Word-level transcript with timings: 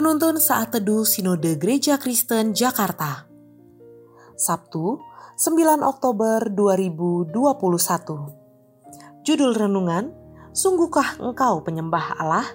Penuntun 0.00 0.40
Saat 0.40 0.72
Teduh 0.72 1.04
Sinode 1.04 1.60
Gereja 1.60 2.00
Kristen 2.00 2.56
Jakarta 2.56 3.28
Sabtu, 4.32 4.96
9 5.36 5.60
Oktober 5.84 6.48
2021 6.48 7.36
Judul 9.28 9.52
Renungan, 9.52 10.08
Sungguhkah 10.56 11.20
Engkau 11.20 11.60
Penyembah 11.60 12.16
Allah? 12.16 12.48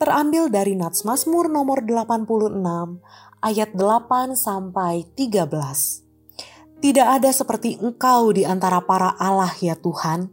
Terambil 0.00 0.48
dari 0.48 0.72
Nats 0.72 1.04
Mazmur 1.04 1.52
nomor 1.52 1.84
86 1.84 2.48
ayat 3.44 3.68
8 3.76 4.40
sampai 4.40 5.04
13. 5.04 6.80
Tidak 6.80 7.08
ada 7.12 7.28
seperti 7.28 7.76
Engkau 7.76 8.32
di 8.32 8.48
antara 8.48 8.80
para 8.80 9.20
Allah 9.20 9.52
ya 9.60 9.76
Tuhan, 9.76 10.32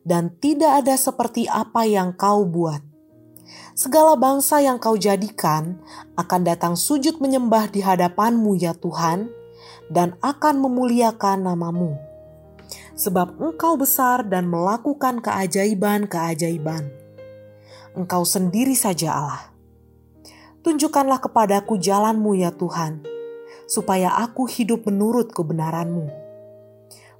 dan 0.00 0.32
tidak 0.40 0.80
ada 0.80 0.96
seperti 0.96 1.44
apa 1.44 1.84
yang 1.84 2.16
Kau 2.16 2.48
buat 2.48 2.93
segala 3.74 4.14
bangsa 4.14 4.62
yang 4.62 4.78
kau 4.78 4.94
jadikan 4.94 5.82
akan 6.14 6.40
datang 6.46 6.74
sujud 6.78 7.18
menyembah 7.18 7.68
di 7.68 7.82
hadapanmu 7.82 8.54
ya 8.54 8.72
Tuhan, 8.78 9.28
dan 9.90 10.16
akan 10.22 10.64
memuliakan 10.64 11.44
namamu. 11.44 11.98
Sebab 12.94 13.42
engkau 13.42 13.74
besar 13.74 14.22
dan 14.24 14.46
melakukan 14.46 15.18
keajaiban-keajaiban. 15.18 16.88
Engkau 17.98 18.22
sendiri 18.22 18.78
saja 18.78 19.18
Allah. 19.18 19.44
Tunjukkanlah 20.62 21.20
kepadaku 21.20 21.76
jalanmu 21.76 22.38
ya 22.38 22.54
Tuhan, 22.54 23.04
supaya 23.66 24.14
aku 24.14 24.46
hidup 24.48 24.86
menurut 24.88 25.34
kebenaranmu. 25.34 26.08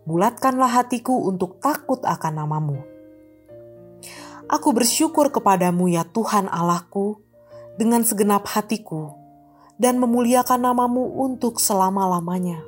Bulatkanlah 0.06 0.81
hatiku 0.81 1.28
untuk 1.28 1.61
takut 1.61 2.00
akan 2.06 2.33
namamu 2.38 2.94
Aku 4.45 4.77
bersyukur 4.77 5.33
kepadamu 5.33 5.89
ya 5.89 6.05
Tuhan 6.05 6.53
Allahku 6.53 7.17
dengan 7.81 8.05
segenap 8.05 8.45
hatiku 8.45 9.17
dan 9.81 9.97
memuliakan 9.97 10.69
namamu 10.69 11.17
untuk 11.17 11.56
selama-lamanya. 11.56 12.61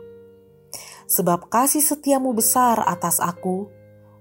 Sebab 1.04 1.52
kasih 1.52 1.84
setiamu 1.84 2.32
besar 2.32 2.80
atas 2.80 3.20
aku 3.20 3.68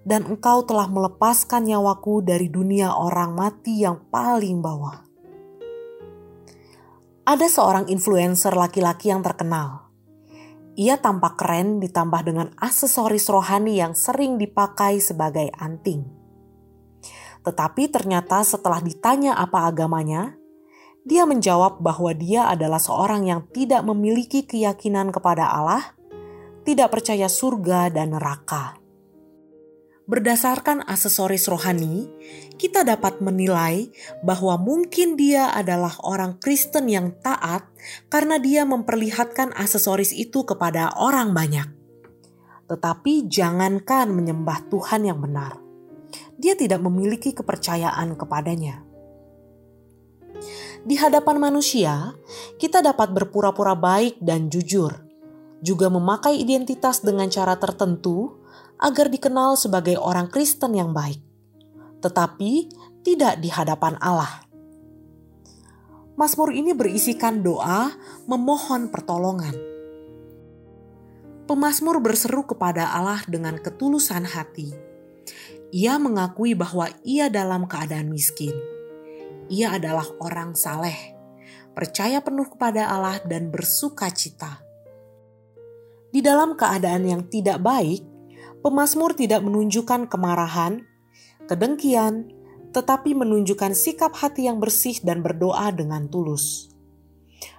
dan 0.03 0.27
engkau 0.27 0.67
telah 0.67 0.91
melepaskan 0.91 1.65
nyawaku 1.65 2.21
dari 2.27 2.51
dunia 2.51 2.91
orang 2.91 3.33
mati 3.33 3.87
yang 3.87 4.03
paling 4.11 4.59
bawah. 4.59 5.07
Ada 7.23 7.47
seorang 7.49 7.87
influencer 7.87 8.51
laki-laki 8.51 9.09
yang 9.09 9.23
terkenal. 9.23 9.89
Ia 10.75 10.99
tampak 10.99 11.39
keren 11.39 11.79
ditambah 11.79 12.21
dengan 12.21 12.51
aksesoris 12.59 13.31
rohani 13.31 13.79
yang 13.79 13.95
sering 13.95 14.35
dipakai 14.35 14.99
sebagai 14.99 15.47
anting. 15.55 16.24
Tetapi 17.45 17.93
ternyata 17.93 18.41
setelah 18.41 18.81
ditanya 18.81 19.37
apa 19.37 19.69
agamanya, 19.69 20.33
dia 21.05 21.29
menjawab 21.29 21.77
bahwa 21.85 22.09
dia 22.17 22.49
adalah 22.49 22.81
seorang 22.81 23.29
yang 23.29 23.45
tidak 23.53 23.85
memiliki 23.85 24.41
keyakinan 24.49 25.13
kepada 25.13 25.45
Allah, 25.45 25.93
tidak 26.65 26.97
percaya 26.97 27.29
surga 27.29 27.93
dan 27.93 28.17
neraka. 28.17 28.81
Berdasarkan 30.09 30.85
aksesoris 30.85 31.45
rohani, 31.49 32.09
kita 32.57 32.85
dapat 32.85 33.21
menilai 33.21 33.89
bahwa 34.25 34.57
mungkin 34.57 35.17
dia 35.17 35.49
adalah 35.53 35.97
orang 36.01 36.41
Kristen 36.41 36.89
yang 36.89 37.13
taat 37.21 37.65
karena 38.09 38.41
dia 38.41 38.65
memperlihatkan 38.65 39.53
aksesoris 39.53 40.13
itu 40.13 40.45
kepada 40.45 40.93
orang 40.97 41.33
banyak. 41.33 41.69
Tetapi 42.65 43.29
jangankan 43.29 44.09
menyembah 44.13 44.69
Tuhan 44.69 45.09
yang 45.09 45.21
benar 45.21 45.64
dia 46.35 46.53
tidak 46.55 46.83
memiliki 46.83 47.31
kepercayaan 47.31 48.15
kepadanya. 48.19 48.83
Di 50.85 50.95
hadapan 51.01 51.41
manusia, 51.41 52.13
kita 52.61 52.83
dapat 52.83 53.09
berpura-pura 53.09 53.73
baik 53.73 54.21
dan 54.21 54.53
jujur, 54.53 54.93
juga 55.63 55.89
memakai 55.89 56.37
identitas 56.37 57.01
dengan 57.01 57.25
cara 57.31 57.57
tertentu 57.57 58.37
agar 58.77 59.09
dikenal 59.09 59.57
sebagai 59.57 59.97
orang 59.97 60.29
Kristen 60.29 60.77
yang 60.77 60.93
baik, 60.93 61.17
tetapi 62.05 62.69
tidak 63.01 63.41
di 63.41 63.49
hadapan 63.49 63.97
Allah. 63.97 64.45
Mazmur 66.15 66.53
ini 66.53 66.71
berisikan 66.71 67.41
doa 67.43 67.91
memohon 68.29 68.87
pertolongan. 68.93 69.55
Pemazmur 71.45 72.01
berseru 72.01 72.45
kepada 72.47 72.89
Allah 72.93 73.21
dengan 73.27 73.59
ketulusan 73.59 74.25
hati 74.25 74.94
ia 75.75 75.99
mengakui 75.99 76.55
bahwa 76.55 76.87
ia 77.03 77.27
dalam 77.27 77.67
keadaan 77.67 78.07
miskin. 78.07 78.55
Ia 79.51 79.77
adalah 79.77 80.07
orang 80.23 80.55
saleh, 80.57 81.13
percaya 81.75 82.23
penuh 82.23 82.47
kepada 82.47 82.89
Allah 82.89 83.21
dan 83.27 83.51
bersuka 83.51 84.09
cita. 84.09 84.63
Di 86.09 86.23
dalam 86.23 86.55
keadaan 86.55 87.03
yang 87.03 87.27
tidak 87.27 87.59
baik, 87.59 88.01
pemazmur 88.63 89.13
tidak 89.13 89.43
menunjukkan 89.43 90.07
kemarahan, 90.07 90.81
kedengkian, 91.45 92.31
tetapi 92.71 93.11
menunjukkan 93.15 93.75
sikap 93.75 94.15
hati 94.15 94.47
yang 94.47 94.63
bersih 94.63 94.97
dan 95.03 95.19
berdoa 95.19 95.69
dengan 95.75 96.07
tulus. 96.07 96.71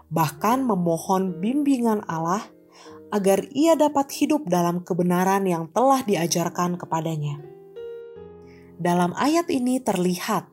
Bahkan 0.08 0.64
memohon 0.64 1.38
bimbingan 1.38 2.04
Allah 2.08 2.44
agar 3.14 3.46
ia 3.54 3.78
dapat 3.78 4.10
hidup 4.12 4.48
dalam 4.50 4.82
kebenaran 4.82 5.46
yang 5.46 5.70
telah 5.70 6.02
diajarkan 6.02 6.74
kepadanya. 6.76 7.55
Dalam 8.76 9.16
ayat 9.16 9.48
ini 9.48 9.80
terlihat 9.80 10.52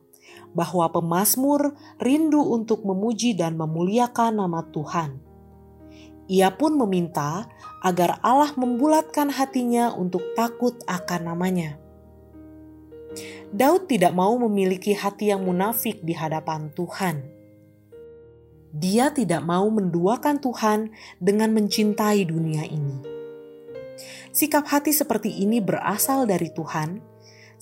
bahwa 0.56 0.88
pemazmur 0.88 1.76
rindu 2.00 2.40
untuk 2.40 2.86
memuji 2.86 3.36
dan 3.36 3.58
memuliakan 3.60 4.40
nama 4.40 4.64
Tuhan. 4.72 5.20
Ia 6.24 6.56
pun 6.56 6.80
meminta 6.80 7.44
agar 7.84 8.16
Allah 8.24 8.56
membulatkan 8.56 9.28
hatinya 9.28 9.92
untuk 9.92 10.24
takut 10.32 10.80
akan 10.88 11.20
namanya. 11.28 11.76
Daud 13.52 13.92
tidak 13.92 14.16
mau 14.16 14.34
memiliki 14.40 14.96
hati 14.96 15.28
yang 15.30 15.44
munafik 15.44 16.00
di 16.00 16.16
hadapan 16.16 16.72
Tuhan. 16.72 17.22
Dia 18.74 19.12
tidak 19.14 19.44
mau 19.44 19.68
menduakan 19.70 20.40
Tuhan 20.42 20.90
dengan 21.22 21.54
mencintai 21.54 22.26
dunia 22.26 22.66
ini. 22.66 22.98
Sikap 24.34 24.66
hati 24.66 24.90
seperti 24.90 25.30
ini 25.44 25.62
berasal 25.62 26.26
dari 26.26 26.50
Tuhan 26.50 27.13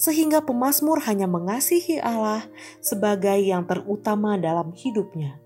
sehingga 0.02 0.42
pemazmur 0.42 0.98
hanya 1.06 1.30
mengasihi 1.30 2.02
Allah 2.02 2.50
sebagai 2.82 3.38
yang 3.38 3.62
terutama 3.70 4.34
dalam 4.34 4.74
hidupnya. 4.74 5.38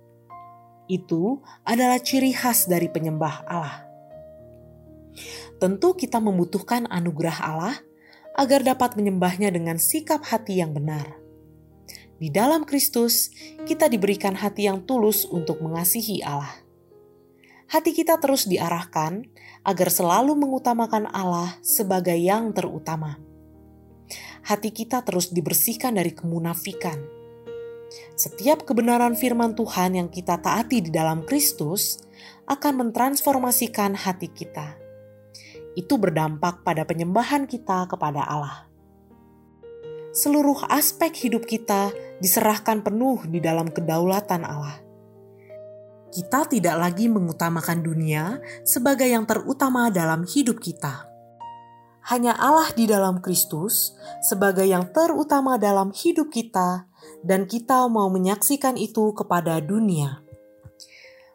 Itu 0.89 1.45
adalah 1.61 2.01
ciri 2.01 2.33
khas 2.33 2.65
dari 2.65 2.89
penyembah 2.89 3.45
Allah. 3.45 3.85
Tentu 5.61 5.93
kita 5.93 6.25
membutuhkan 6.25 6.89
anugerah 6.89 7.39
Allah 7.45 7.77
agar 8.33 8.65
dapat 8.65 8.97
menyembahnya 8.97 9.53
dengan 9.53 9.77
sikap 9.77 10.25
hati 10.25 10.65
yang 10.65 10.73
benar. 10.73 11.21
Di 12.17 12.33
dalam 12.33 12.65
Kristus, 12.65 13.29
kita 13.69 13.93
diberikan 13.93 14.33
hati 14.41 14.73
yang 14.73 14.89
tulus 14.89 15.29
untuk 15.29 15.61
mengasihi 15.61 16.25
Allah. 16.25 16.65
Hati 17.69 17.93
kita 17.93 18.17
terus 18.17 18.49
diarahkan 18.49 19.21
agar 19.69 19.89
selalu 19.93 20.33
mengutamakan 20.33 21.13
Allah 21.13 21.61
sebagai 21.61 22.17
yang 22.17 22.57
terutama 22.57 23.21
hati 24.47 24.71
kita 24.71 25.03
terus 25.03 25.35
dibersihkan 25.35 25.99
dari 25.99 26.15
kemunafikan. 26.15 27.03
Setiap 28.15 28.63
kebenaran 28.63 29.19
firman 29.19 29.59
Tuhan 29.59 29.99
yang 29.99 30.09
kita 30.09 30.39
taati 30.39 30.87
di 30.87 30.91
dalam 30.95 31.27
Kristus 31.27 31.99
akan 32.47 32.87
mentransformasikan 32.87 33.99
hati 33.99 34.31
kita. 34.31 34.79
Itu 35.75 35.99
berdampak 35.99 36.63
pada 36.63 36.87
penyembahan 36.87 37.51
kita 37.51 37.91
kepada 37.91 38.23
Allah. 38.23 38.71
Seluruh 40.15 40.65
aspek 40.73 41.13
hidup 41.29 41.45
kita 41.45 41.93
diserahkan 42.23 42.81
penuh 42.81 43.27
di 43.29 43.43
dalam 43.43 43.69
kedaulatan 43.69 44.47
Allah. 44.47 44.79
Kita 46.09 46.49
tidak 46.49 46.81
lagi 46.81 47.13
mengutamakan 47.13 47.85
dunia 47.85 48.41
sebagai 48.65 49.05
yang 49.05 49.29
terutama 49.29 49.93
dalam 49.93 50.25
hidup 50.25 50.57
kita 50.65 51.16
hanya 52.07 52.39
Allah 52.39 52.71
di 52.71 52.87
dalam 52.87 53.19
Kristus 53.19 53.99
sebagai 54.23 54.63
yang 54.63 54.95
terutama 54.95 55.59
dalam 55.59 55.91
hidup 55.91 56.31
kita, 56.31 56.87
dan 57.27 57.51
kita 57.51 57.87
mau 57.91 58.07
menyaksikan 58.07 58.79
itu 58.79 59.11
kepada 59.13 59.59
dunia. 59.59 60.23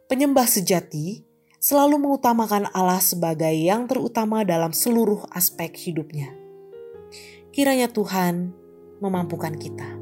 Penyembah 0.08 0.48
sejati 0.48 1.24
selalu 1.62 2.02
mengutamakan 2.02 2.72
Allah 2.74 3.00
sebagai 3.04 3.52
yang 3.52 3.86
terutama 3.86 4.48
dalam 4.48 4.74
seluruh 4.74 5.28
aspek 5.36 5.76
hidupnya. 5.76 6.34
Kiranya 7.52 7.92
Tuhan 7.92 8.56
memampukan 9.04 9.54
kita. 9.60 10.00